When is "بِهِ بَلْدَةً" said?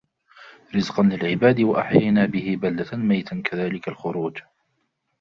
2.25-2.97